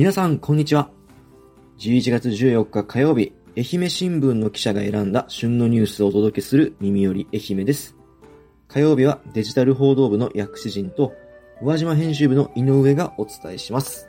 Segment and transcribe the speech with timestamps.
[0.00, 0.88] 皆さん、こんにちは。
[1.76, 7.94] 11月14日火曜日、愛媛新聞の記者が選んだ旬のニュースをお届けする耳より愛媛です。
[8.66, 11.12] 火曜日はデジタル報道部の薬師陣と、
[11.60, 14.08] 宇和島編集部の井上がお伝えします。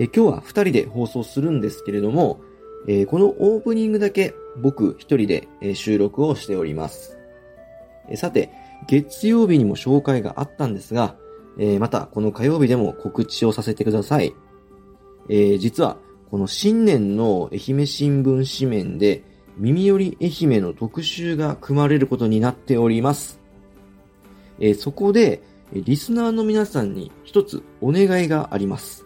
[0.00, 2.40] え今日は二人で放送するんですけれども、
[2.88, 5.46] え、このオープニングだけ僕一人で、
[5.76, 7.16] 収録をしております。
[8.08, 8.50] えさて、
[8.88, 11.14] 月曜日にも紹介があったんですが、
[11.60, 14.34] えまたこの火曜日でも告知をさせてください。
[15.28, 15.96] えー、実は、
[16.30, 19.22] この新年の愛媛新聞紙面で、
[19.56, 23.40] 耳より愛媛の特集が組まれることになっております。
[24.60, 25.42] えー、そこで、
[25.72, 29.04] リスナーの皆さんに一つお願いがあります。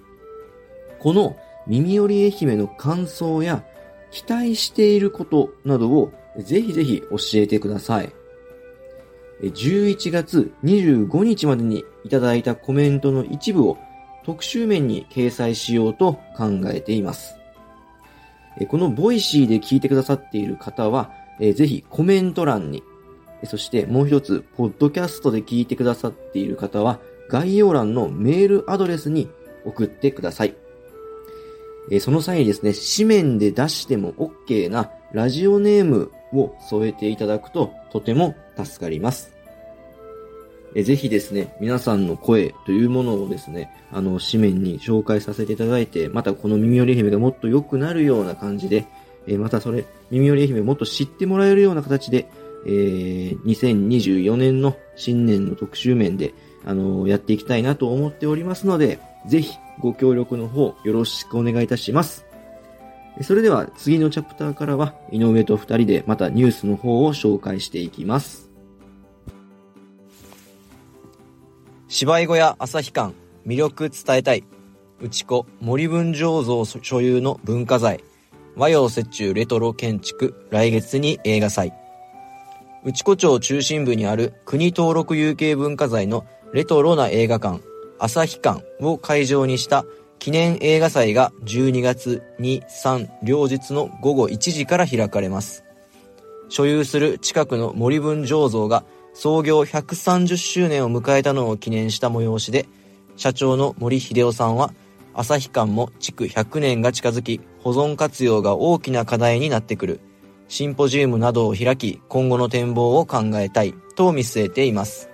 [1.00, 1.36] この
[1.66, 3.64] 耳より愛媛の感想や
[4.12, 8.12] 期待していることなどをぜひぜひ教えてください。
[9.42, 13.76] 11月25日までにいただいたコメントの一部を
[14.24, 17.36] 特集面に掲載しようと考えています。
[18.68, 22.82] この Voicy で聞いてくださっている方は、ぜひコメント欄に、
[23.44, 29.28] そしてもう一つ、ポッドキャストで聞いてくださっている方は、概要欄のメールアドレスに
[29.64, 30.54] 送ってください。
[32.00, 39.31] その際にですね、紙面で出しても OK なラジオネームを添えていただくととても助かります。
[40.74, 48.86] えぜひですね、皆さんの声というものをですね、あの、紙面に紹介させていただいて、またこの耳寄り愛媛がもっと良くなるような感じで、
[49.26, 52.26] えまたそれ、耳寄り愛媛をもっと知ってもらえるような形で、
[52.66, 56.32] えー、2024年の新年の特集面で、
[56.64, 62.26] あの、やっていきたいなと思っておりますので、ぜひご協力の方よろしくお願いいたします。
[63.20, 68.51] それでは次のチャプターからは井上と二人でまたニュースの方を紹介していきます。
[71.94, 73.12] 芝居小屋朝日館
[73.46, 74.44] 魅力伝えたい。
[75.02, 78.02] 内子森文醸造所有の文化財。
[78.56, 81.74] 和洋折衷レトロ建築来月に映画祭。
[82.82, 86.24] 内子町中心部にある国登録有形文化財の
[86.54, 87.60] レトロな映画館
[87.98, 89.84] 朝日館を会場にした
[90.18, 95.62] 記念映画祭が12月2、3両日の午後1時から開かれます。
[96.48, 98.82] 所有する近くの森文醸造が
[99.14, 102.66] 創業130周年を迎えたのを記念した催しで、
[103.16, 104.72] 社長の森秀夫さんは、
[105.14, 110.00] 旭館も築100年が近づき、保存活用が大きな課題になってくる。
[110.48, 115.08] シンポジウムなどを開き、今後の展望を考えたいと見据えています。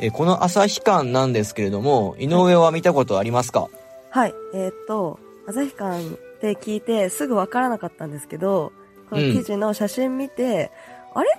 [0.00, 3.68] えこの旭館なんですけれども、井上は見たことありますか？
[4.10, 6.08] はい、えー、っと、旭館っ
[6.40, 8.72] て聞いてすぐわからなかったんですけど、
[9.10, 10.72] この記事の写真見て、
[11.14, 11.30] うん、あれ？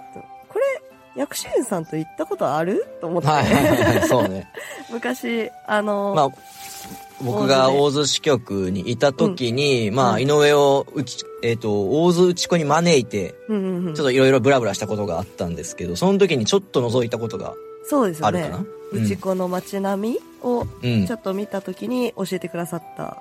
[1.16, 2.85] 薬師園さんと行ったことある？
[3.01, 3.28] と思って。
[3.28, 4.50] はいはいはい、そうね。
[4.91, 6.29] 昔、あのー、まあ、
[7.22, 17.53] 僕が大津支局にいた時に、うん、まあ、井上をうち、えっ、ー、と、大津内子に招いて、ちょっといろいろブラブラしたことがあったんですけど、その時にちょっと覗いたことが
[17.85, 18.51] そうですよね。
[18.91, 20.66] 内子の街並みを
[21.07, 23.18] ちょっと見た時に教えてくださった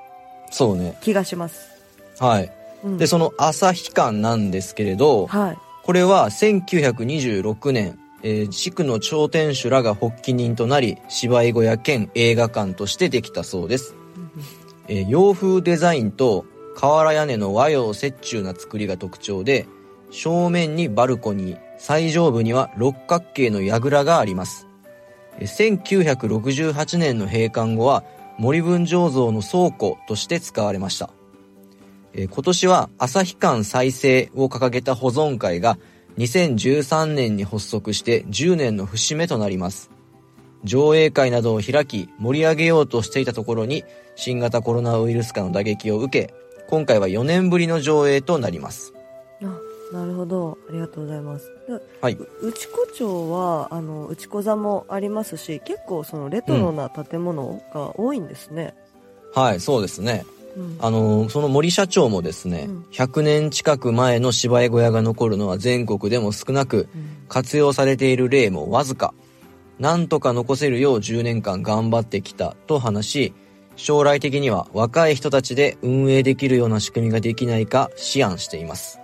[0.51, 1.71] そうね気がします。
[2.19, 2.53] はい。
[2.85, 5.59] うん、で、その朝日館なんですけれど、はい。
[5.83, 13.97] これは1926年、えー、地区の頂点主らが発起人となり、芝居小屋兼映画館としてできたそうです。
[14.87, 16.45] えー、洋風デザインと
[16.77, 19.67] 瓦屋根の和洋折衷な作りが特徴で、
[20.13, 24.69] 正面にバルコニー、最上部には六角形の櫓があります。
[25.41, 28.05] 1968年の閉館後は
[28.39, 31.11] 森文醸造の倉庫として使われました。
[32.15, 35.79] えー、今年は朝日館再生を掲げた保存会が
[36.19, 39.91] 2013年に発足して10年の節目となります。
[40.65, 43.85] 上映会などを開き盛り上げようとしていたところに
[44.15, 46.35] 新型コロナウイルス化の打撃を受け、
[46.69, 48.93] 今回は4年ぶりの上映となります。
[49.43, 49.47] あ、
[49.93, 50.59] なるほど。
[50.69, 51.51] ありがとうございます。
[52.01, 52.19] はい。
[52.43, 58.75] 内子町は、あの、内子座もありますし、結構そのレトロな建物が多いんですね。
[59.35, 60.25] うん、はい、そうですね。
[60.81, 69.15] あの、その森社長もですね、うん、100年近く前の芝居小屋が残るのは全国でも少なく、うん、活用されている例もわずか。
[69.79, 73.35] なんとか残せるよう10年間頑張ってきたと話し、
[73.77, 79.01] 将来的には若い人たちで運営できるような仕組みができないか思案しています。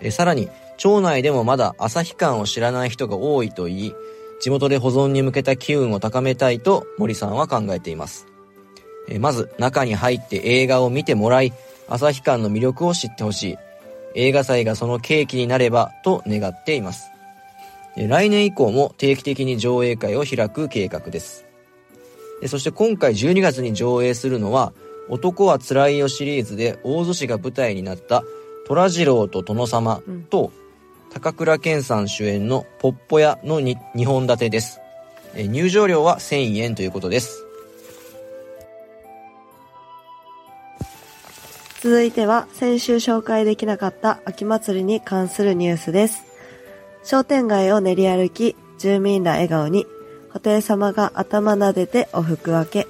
[0.00, 0.48] えさらに、
[0.78, 3.94] 町内でもまだ朝日館を知らない人が多いと言い、
[4.40, 8.31] 地元で保存に向けた機運を高めたいと森さんは考えています。
[9.08, 11.52] えまず中に入って映画を見てもらい、
[11.88, 13.58] 朝日館の魅力を知ってほしい。
[14.14, 17.10] 映画祭がその契機になればと願っています。
[17.96, 21.44] 来年以降も定期的に上映会を開く計画です。
[22.40, 24.72] でそして今回12月に上映するのは、
[25.08, 28.24] 男はつらいよシリーズで大洲市が舞台になった
[28.66, 30.52] 虎次郎と殿様と、
[31.12, 34.80] 高倉健さん主演のポッポ屋の 2, 2本立てです。
[35.34, 37.46] えー入場料は1000円ということです。
[41.82, 46.22] 続いては先週紹介できなかった秋祭りに関するニュースです。
[47.02, 49.84] 商店街を練り歩き、住民ら笑顔に、
[50.28, 52.86] 布袋様が頭撫でてお福分け。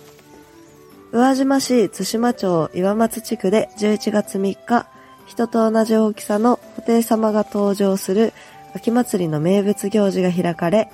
[1.12, 4.86] 宇和島市津島町岩松地区で11月3日、
[5.24, 8.34] 人と同じ大きさの布袋様が登場する
[8.74, 10.90] 秋祭りの名物行事が開かれ、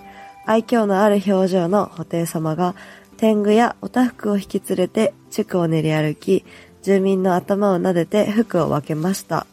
[0.46, 2.76] 愛嬌のある表情の布袋様が
[3.16, 6.44] 天狗やおたふくを引き連れて地区を練り歩き、
[6.82, 9.46] 住民の頭を撫でて服を分けました。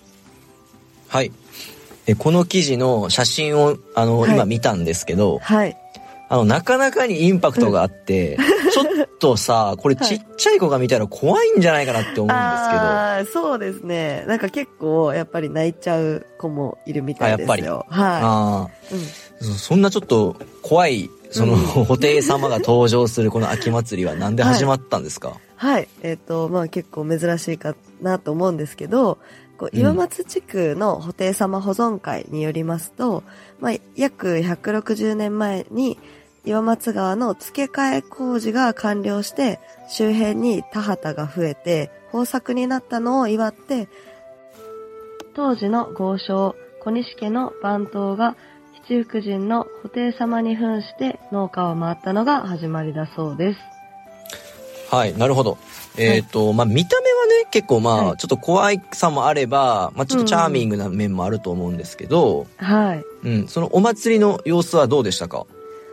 [1.08, 1.32] はい。
[2.08, 5.78] えこの記事の写真を、あの、はい今見たんですけど、はい。
[6.28, 8.38] あの、なかなかにインパクトがあって、
[8.74, 8.86] ちょっ
[9.20, 14.24] とさ、これちっちゃい子が見たら怖いんじゃないかなって思うんですけど、あーそうですね。
[14.28, 17.86] なんか結構やっぱり泣いちゃう子もいるみたいですよ。
[17.90, 18.96] はあい。
[18.96, 21.60] うんーそそんなちょっと怖い、その、うん。
[21.60, 25.88] 布袋様が登場するこの秋祭りはなんで始まったんですか、はい。
[26.02, 29.18] えっ、と、まあ結構珍しいかなと思うんですけど、
[29.58, 29.80] こううん。
[29.80, 33.24] 岩松地区の布袋様保存会によりますと、
[33.60, 35.98] まあ約160年前に
[36.46, 39.60] 岩松川の付け替え工事が完了して、
[39.90, 43.88] 周辺に田畑が増えて、豊作になったのを祝って、
[45.34, 48.38] 当時の豪商、小西家の番頭が
[48.88, 53.60] 七福神の布袋様に扮して農家を回ったのが始まりだそうです。
[54.94, 55.58] はい、なるほど。
[55.98, 63.04] えっ、と、まあ、見た目はね、結構まあ、はいちょっと怖いさもあれば、まあ、ちょっとチャーミングな面もあると思うんですけど、はい。
[63.24, 65.48] うん、そのお祭りの様子はどうでしたか？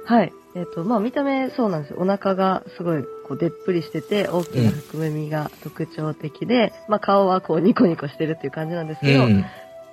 [0.05, 0.33] はい。
[0.55, 1.97] えっ、と、まあ見た目そうなんですよ。
[1.99, 9.45] お腹がすごいこうでっぷりしてて、大きな含みが特徴的で、まあ顔はこうニコニコしてるっていう感じなんですけど、うん。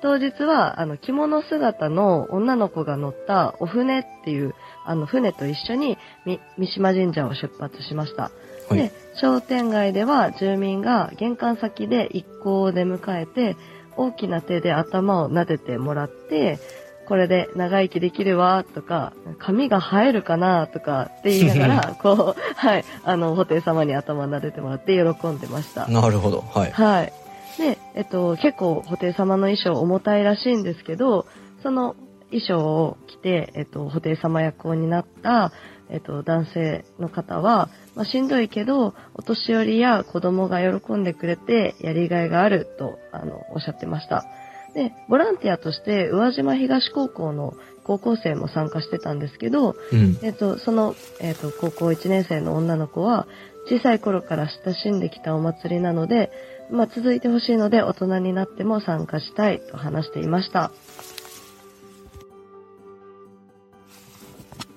[0.01, 4.53] 当日はあの着物姿の女の子が乗ったお船っていう、
[4.85, 8.23] あの船と一緒にみ三島神社を出発しました。
[8.23, 8.39] はい
[8.71, 13.57] で、商店街では住民が玄関先で一行を出迎えて、
[13.97, 16.59] 大きな手で頭を撫でてもらって、
[17.07, 25.87] これで長生きできるわ、とか、髪が生えるかな、とかって言いながら、 こう、はい、あの、布袋様に頭撫でてもらって喜んでました。
[25.87, 26.43] なるほど。
[26.53, 26.71] はい。
[26.71, 27.13] はい。
[27.59, 31.25] で、えっと、結構、布袋様の衣装重たいらしいんですけど、
[31.61, 31.95] その
[32.31, 35.51] 衣装を着て、えっと、布袋様役を担った、
[35.89, 44.25] えっと、男性の方は、まあ、しんどいけど、お年寄りや子供が喜んでくれて、やりがいがあると、あの、おっしゃってました。
[44.73, 50.17] で、ボランティアとして、宇和島東高校の高校生も参加してたんですけど、うん。
[50.21, 53.27] えっと、その、えっと、高校1年生の女の子は、
[53.67, 56.31] 小さい頃から親しんできたお祭りなので、
[56.71, 60.71] まあ、続いてほしいので、大人になっても参加したいと話していました。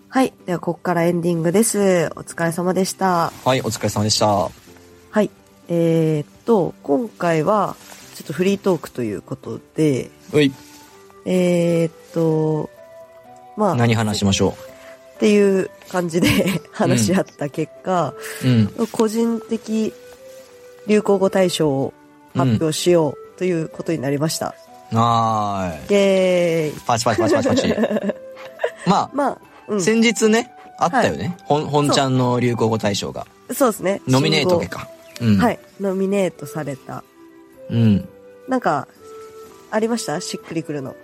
[0.08, 0.32] はい。
[0.46, 2.10] では、ここからエンディングです。
[2.16, 3.32] お疲れ様でした。
[3.44, 4.26] はい、お疲れ様でした。
[4.26, 4.50] は
[5.22, 5.30] い。
[5.68, 7.76] えー、っと、今回は、
[8.14, 10.52] ちょっとフリートークということで、うい、
[11.26, 12.70] えー、っと、
[13.56, 14.56] まあ、何話しましょ
[15.16, 16.28] っていう感じで
[16.72, 18.14] 話し合った結果、
[18.44, 18.48] う。
[18.80, 18.86] うん。
[18.88, 19.92] 個人的
[20.86, 21.92] 流行語大賞を
[22.34, 24.54] 発表しようということになりました。
[24.92, 25.94] はーい。
[25.94, 26.80] イェーイ。
[26.86, 27.68] パチパチパチパチパチ。
[28.86, 29.80] ままあ、うあ、ん。
[29.80, 31.36] 先日ね、あったよね。
[31.44, 33.26] 本、本ちゃんの流行語大賞が。
[33.52, 34.02] そうですね。
[34.08, 34.88] ノミネート信か。
[35.20, 35.38] うん。
[35.38, 35.44] 号。
[35.44, 35.58] はい。
[35.80, 37.04] ノミネートされた。
[37.70, 38.08] うん。
[38.48, 38.88] なんか、
[39.70, 40.20] ありました？
[40.20, 40.94] しっくりくるの。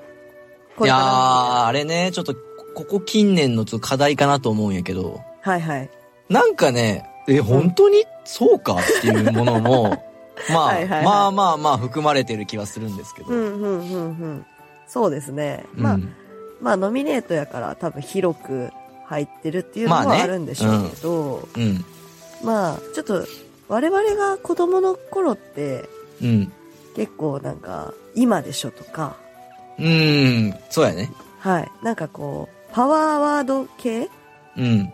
[0.80, 2.34] いやー、はあれね、ちょっと、
[2.74, 5.90] ここ近年のちょっと課題かなと思うんやけど、いはい。
[6.28, 8.04] なんかね、え、本当に？
[8.28, 10.04] そうかっていうものも、
[10.52, 13.30] まあ、はいはいはいまあまあまあ含まれてる気はするんですけど。
[13.30, 14.46] うん、うん、うん、うん。
[14.86, 15.64] そうですね。
[15.74, 16.14] まあ、うん
[16.60, 18.70] まあ、ノミネートやから多分広く
[19.06, 21.84] 入ってるっていうのまあねはあるんでしょうけど、うん。
[22.44, 23.24] まあ、ちょっと、
[23.68, 25.88] 我々が子供の頃って、
[26.20, 26.52] うん。
[26.96, 29.16] 結構なんか、今でしょとか、
[29.78, 30.54] うん。
[30.68, 31.10] そうやね。
[31.38, 31.70] はい。
[31.82, 34.10] なんかこう、パワーワード系
[34.56, 34.92] うん。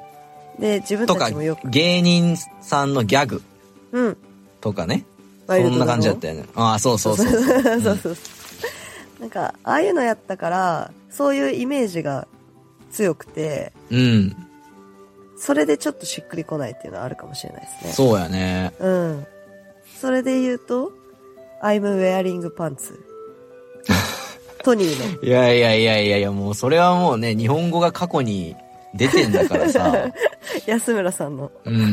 [0.58, 3.42] で自分とかたちもよく、、芸人さんのギャグ
[3.92, 4.16] うん。
[4.61, 5.04] とかね。
[5.46, 6.44] ワイルドそんな感じだだったよね。
[6.54, 7.26] ああ、そうそうそう。
[7.26, 8.16] そうそうそうそう。
[9.20, 12.26] なんか、ああいうのやったから、そういうイメージが
[12.90, 14.37] 強くて、うん。
[15.37, 17.92] それでちょっとしっくりこないっていうのはあるかもしれないですね。
[17.92, 18.73] そうやね。
[18.78, 19.26] うん。
[20.00, 20.92] それで言うと、
[21.62, 22.94] I'm wearing pants.
[24.64, 25.23] トニーの。
[25.23, 28.56] いやいやいやいやいや、もうそれはもうね、日本語が過去に
[28.95, 30.07] 出てんだからさ。
[30.67, 31.93] 安村さんのうん。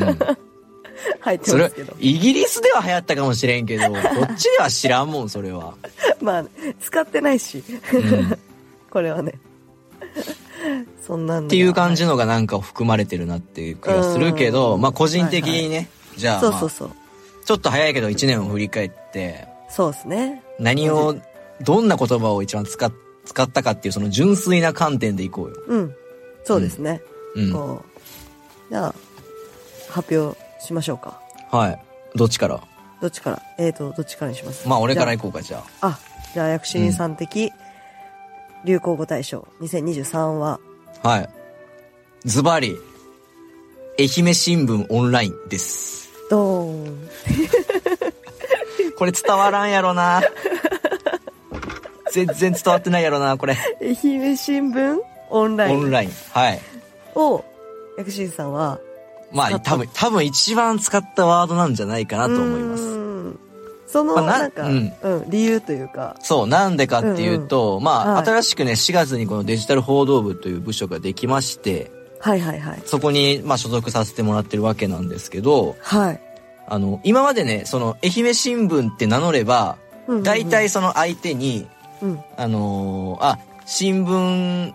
[1.20, 1.96] 入ってそれますけど、。
[2.00, 3.98] イギリスでは流行ったかもしれんけど、こ
[4.31, 5.74] っちでは知らんもん、それは。
[6.22, 6.46] まあ、
[6.79, 8.31] 使ってないし、うん。
[8.34, 8.38] っ
[8.91, 9.34] これはね。
[11.05, 12.12] そんなんていう感じの。
[12.12, 16.91] のがなんか含まれてるなっていう気がするけど、うんまあ個人的にね、じゃあ、まあそうそうそう。
[17.46, 20.43] ちょっと早いけど1年を振り返って、そうですね。
[20.60, 21.15] 何を、
[21.62, 22.91] どんな言葉を一番使っ
[23.25, 25.55] 使ったかっていうその純粋な観点でいこうよ。
[25.67, 25.96] うん。
[26.43, 27.01] そうですね。
[27.36, 27.51] うん。
[27.53, 27.83] こ
[28.69, 28.95] うじゃあ、
[29.89, 31.19] 発表しましょうか。
[31.51, 31.83] はい。
[32.15, 32.62] どっちから？
[33.01, 33.41] どっちから？
[33.57, 34.67] えーと、どっちからにします？
[34.67, 35.88] まあ俺からじ行こうか、じゃゃあ。
[35.88, 36.00] あ、
[36.33, 37.51] じゃあ、薬師院さん的
[38.65, 40.60] 流行語大賞2023は、
[41.03, 41.07] あ。
[41.10, 41.29] はい。
[42.25, 42.77] ズバリ、
[44.00, 46.10] 愛媛新聞オンラインです。
[46.29, 47.10] ドーン。
[48.98, 50.21] これ伝わらんやろな。
[52.12, 53.57] 全然伝わってないやろな、これ。
[53.81, 55.00] 愛媛新聞？
[55.31, 56.11] オンラインオンライン。
[56.31, 56.59] はい。
[57.15, 57.43] を、
[57.97, 58.79] 薬師院さんは、
[59.31, 62.83] まあ、多分、多分一番使ったワードなんじゃないかなと思います。
[62.83, 63.39] うーん
[63.88, 72.81] その、まあななんか、ううんん、理由というか、そう、なんでかっていうと、まあ、はい新しくね、4月にこのデジタル報道部という部署ができまして、はいはいはい。
[72.85, 76.21] そこに、まあ、所属させてもらってるわけなんですけど、はい。
[76.67, 81.67] あの、今までね、その、愛媛新聞って名乗れば、うんうんうん大体、その相手に、
[82.01, 82.19] うん。
[82.38, 84.73] あのーあ、新聞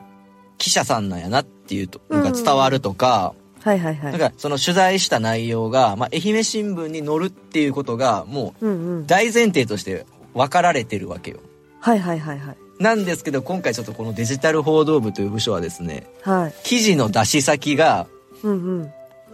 [0.59, 4.13] 記者さんなんやなっていうと、なんか伝わるとか、はいはいはい。
[4.13, 9.07] なんかその取材した内容が、まあ、愛媛新聞に載るっていうことが、もううんうん。
[9.07, 11.39] 大前提として分かられてるわけよ。
[11.81, 12.57] はいはいはいはい。
[12.79, 16.55] なんですけど、今回ちょっとこのデジタル報道部という部署はですね、はい。
[16.63, 18.07] 記事の出し先が、
[18.43, 18.93] うんうん。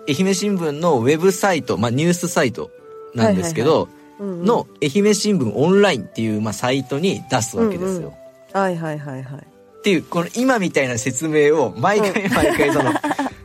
[0.09, 2.71] 愛媛新聞のウェブサイト、まあ、ニュースサイト
[3.14, 3.88] なんですけど、
[4.19, 8.14] うんうん、の愛媛新聞オンラインっていう、まあ、サイトに出すわけですよ。
[8.52, 9.51] はいはいはいはい。
[9.83, 12.93] っていう、この今みたいな説明を毎回毎回その、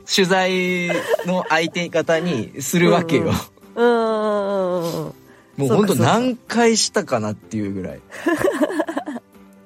[0.06, 0.88] 取材
[1.26, 3.24] の相手方にするわけよ。
[3.24, 5.14] うんうんうーん。
[5.58, 8.02] もうほんと何回したかなっていうぐらい。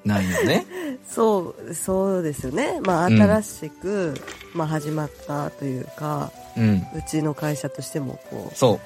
[0.06, 0.66] ないよね。
[1.06, 2.80] そう、そうですよね。
[2.82, 4.14] まあ、うん新しく、
[4.54, 6.76] まあ、始まったというか、うん。
[6.96, 8.80] うちの会社としても、こう、そう。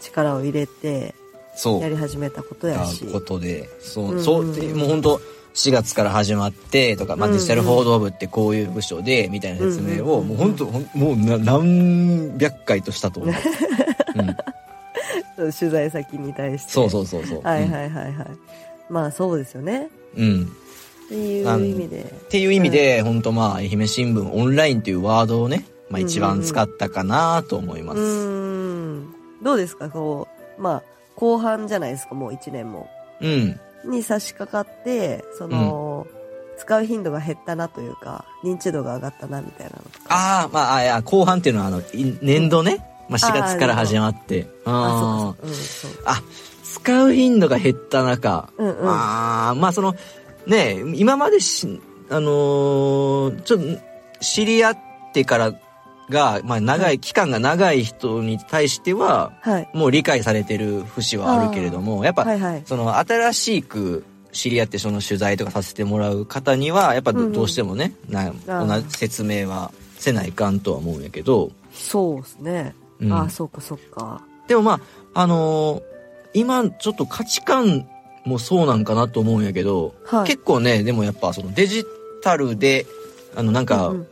[0.00, 1.16] 力を入れて、
[1.56, 1.80] そう。
[1.80, 3.04] やり始めたことやし。
[3.06, 5.20] ことで、そうう、んそう、でもう本当
[5.54, 13.34] 4月から始まってとか、まあ、うんデジタル報道部ってこういう部署で、みたいな説明を、うんもう本当もうな何百回としたと思う。
[15.38, 16.72] うん、取材先に対して。
[16.72, 17.42] そうそうそうそう。
[17.42, 18.14] はいはいはいはい。
[18.90, 19.88] まあ、そうですよね。
[20.16, 20.24] うん。
[20.24, 20.42] うん。
[20.44, 20.48] っ
[21.08, 22.00] ていう意味で。
[22.02, 27.98] っていう意味で、本当まあ、愛媛新聞オンラインっていうワードをね、まあ一番使ったかなと思います。
[28.00, 28.06] うー
[29.00, 29.14] ん。
[29.42, 29.88] どうですか？
[29.90, 30.28] こ
[30.58, 30.82] う、まあ、
[31.16, 32.88] 後半じゃないですか、もう1年も。
[33.20, 33.60] うん。
[33.84, 36.06] に差し掛かって、その、
[36.58, 40.04] 使う頻度が減ったなというか、認知度が上がったなみたいなのとか。
[40.08, 42.84] ああ、まあ、あいや、後半っていうのは、あの、い年度ね？
[43.08, 44.46] まあ、4月から始まって。
[44.64, 45.90] ああ、そうか、そう。
[46.04, 46.22] あ、
[46.62, 48.48] 使う頻度が減った中。
[48.56, 48.88] うん、うん、うん。
[48.88, 49.94] ああ、まあその、
[50.46, 53.64] ね今までし、あのーちょっと、
[54.20, 54.78] 知り合っ
[55.12, 55.52] てから
[56.10, 59.68] が、まあ長い、期間が長い人に対しては、はい。
[59.74, 62.62] もう理解されてる節はあるけれども、やっぱ、はいはい。
[62.66, 72.74] その新しく知り合ってその取材とかさせてもらう方には、やっぱど,、うしてもね、なー同じ説明はせないかんとは思うんやけど、そうですね。
[73.00, 74.22] うんああ、そうか、そうか。
[74.48, 74.80] でもま
[75.14, 75.82] あ、あのー
[76.34, 77.86] 今ちょっと価値観
[78.24, 80.26] もそうなんかなと思うんやけど、はい。
[80.26, 81.84] 結構ね、でもやっぱそのデジ
[82.22, 82.86] タルで、
[83.36, 84.08] あのなんか、うん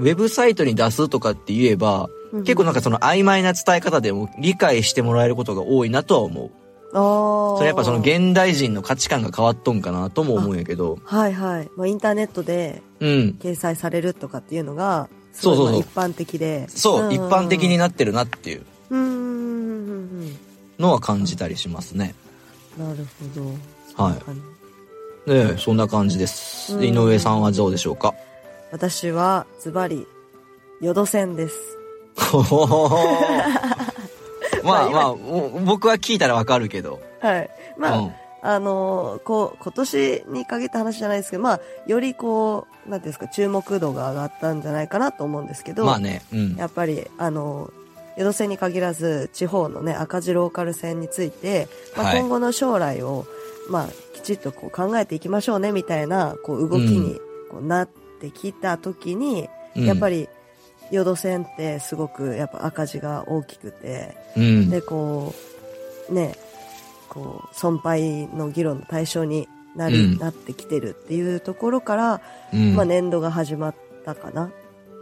[0.00, 6.50] ウェブサイトに出すとかって言えば、うん結構なんかその曖昧な伝え方でも理解してもらえることが多いなとは思う。
[6.94, 7.58] ああ。
[7.58, 11.68] それやっぱその現代人の価値観が変わっとんかなとも思うんやけど、はいはい。
[11.76, 13.36] まあ、インターネットでうん。
[13.40, 16.68] 掲載されるとかっていうのが、そうそうそう一般的で。
[16.68, 20.36] そう、ん一般的になってるなっていううんうんうんうん
[20.78, 22.14] のは感じたりしますね。
[22.78, 22.88] うん。
[22.88, 23.04] なる
[23.34, 23.40] ほ
[23.96, 24.04] ど。
[24.04, 24.14] はい
[25.28, 26.72] ねえそんな感じです。
[26.80, 28.14] 井上さんはどうでしょうか？
[28.72, 30.06] 私は、ズバリ、
[30.80, 31.56] 淀線です。
[34.62, 37.00] まあまあ、お僕は聞いたらわかるけど。
[37.20, 37.50] はい。
[37.76, 38.12] まあ、うん
[38.42, 46.56] あのーこう、今年に限った話じゃないですけど、まあ、よりこう、なんていうんですか、注目度が上がったんじゃないかなと思うんですけど、まあね、うん。
[46.56, 47.70] やっぱり、あの、
[48.16, 53.26] 淀線に限らず、地方のね、赤字ローカル線について、まあ、はい今後の将来を、
[53.68, 57.88] まあ、きちっとこう考えていきましょうね、みたいな、こう、動きにこうなっ
[58.20, 60.28] てきた時に、うんやっぱり、
[60.90, 64.68] 淀線ってすごく、やっぱ赤字が大きくて、うん。
[64.68, 65.32] で、こ
[66.08, 66.36] う、ね、
[67.08, 72.20] こう、損廃の議論の対象になり、うんなってきてるっていうところから、
[72.52, 73.74] うんまあ、年度が始まっ
[74.04, 74.46] たかな。
[74.46, 74.50] っ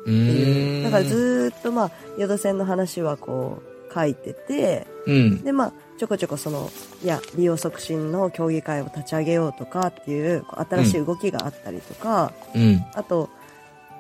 [0.05, 0.85] ていう。
[0.85, 5.43] だからずーっとまあ、淀線の話はこう、書いてて、うん。
[5.43, 6.71] でまあ、ちょこちょこその、
[7.03, 12.85] いや、利用促進の協議会を立ち上げようとかっていう、新しい動きがあったりとか、うん。
[12.95, 13.29] あと、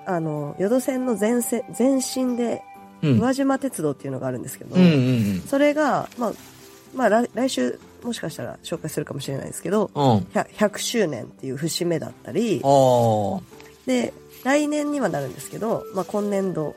[0.06, 2.62] あの、淀線の前線、前身で、
[3.02, 3.18] うん。
[3.18, 6.32] 宇和島鉄道っていうのがあるんですけど、うんうんそれが、まあ、
[6.94, 10.04] まあ、来来週、もしかしたら紹介するかもしれないですけど、うん。
[10.04, 10.18] うん。
[10.34, 13.40] 100, 100周年っていう節目だったり、あ
[13.86, 14.12] で、
[14.44, 16.76] 来年にはなるんですけど、まあ、今年度、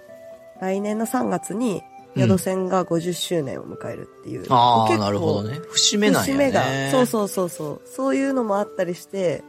[0.59, 1.81] 来年の3月に、
[2.15, 4.45] 宿線が50周年を迎えるっていう。
[4.49, 4.55] あ。
[4.55, 5.59] ああ、結構なるほどね。
[5.69, 6.33] 節目なんやね。
[6.33, 7.81] 節目が、そうそうそうそう。
[7.85, 9.43] そういうのもあったりして、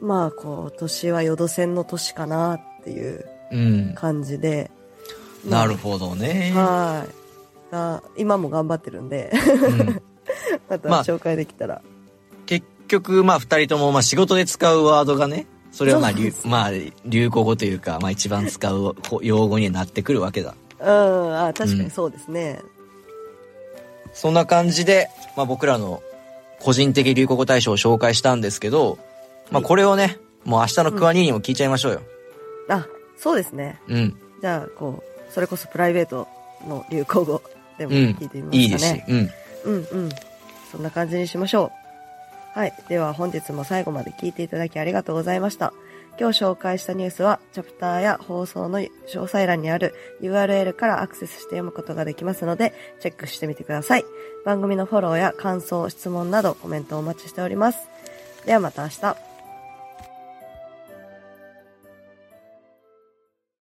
[0.00, 3.94] まあ、こう、年は淀線の年かなっていううん。
[3.94, 4.70] 感じで。
[5.48, 6.52] まあなるほどね。
[6.54, 7.72] はい。
[7.72, 10.02] が今も頑張ってるんで、うん
[10.68, 11.82] またまあ紹介できたら。
[12.46, 16.70] 結局、まあ、二人とも、まあ、仕事で使うワードがね、それはまあ、流まあ、
[17.04, 20.54] 流行語というか、まあ、一番使う用語になってくるわけだ。
[20.80, 22.60] うん、あ確かにそうですね。
[24.12, 26.02] そんな感じで、まあ、僕らの
[26.60, 28.98] 個人的流行語大賞を紹介したんですけど、
[29.50, 32.02] まあ、これをね、もう明日のクワニーにも聞いちゃいましょうよ。
[32.68, 32.86] あ、
[33.18, 33.80] そうですね。
[33.88, 34.16] うん。
[34.40, 36.26] じゃあ、こう、それこそプライベート
[36.66, 37.42] の流行語
[37.78, 38.62] でもうん聞いてみますかね。
[38.62, 39.02] いいですし。
[39.08, 39.30] うん。
[39.64, 40.10] うんうん。
[40.70, 41.72] そんな感じにしましょ
[42.54, 42.58] う。
[42.58, 42.72] はい。
[42.88, 45.72] では本日も最後まで聞いていただきありがとうございました。
[46.18, 54.04] 今日紹介したニュースは、チャプターや放送の詳細欄にある URL からアクセスして読むことができますので、チェックしてみてください。
[54.44, 57.88] 番組のフォローや感想、質問などコメントをお待ちしております。
[58.46, 59.25] ではまた明日。